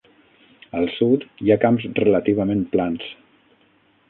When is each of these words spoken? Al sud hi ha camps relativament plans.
Al 0.79 0.87
sud 0.93 1.27
hi 1.43 1.53
ha 1.53 1.59
camps 1.67 1.87
relativament 2.01 2.65
plans. 2.75 3.09